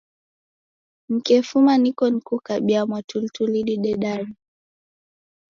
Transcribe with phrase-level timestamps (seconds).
[1.09, 4.35] Nikefuma niko nikukabia mwatulituli didedanye.